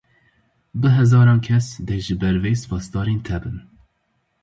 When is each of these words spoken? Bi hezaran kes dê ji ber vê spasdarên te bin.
Bi 0.79 0.89
hezaran 0.95 1.39
kes 1.47 1.65
dê 1.87 1.97
ji 2.05 2.15
ber 2.21 2.35
vê 2.43 2.51
spasdarên 2.61 3.19
te 3.25 3.37
bin. 3.43 3.57